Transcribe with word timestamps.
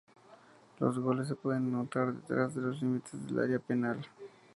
Los 0.79 0.97
goles 0.97 1.27
se 1.27 1.35
pueden 1.35 1.67
anotar 1.67 2.11
detrás 2.11 2.55
de 2.55 2.61
los 2.63 2.81
límites 2.81 3.23
del 3.27 3.37
área 3.37 3.59
penal. 3.59 4.03